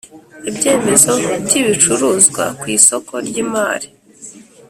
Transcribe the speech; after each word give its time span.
Ibyemezo 0.49 1.13
by 1.45 1.53
ibicuruzwa 1.61 2.43
ku 2.59 2.65
isoko 2.77 3.13
ry 3.27 3.35
imari 3.43 3.87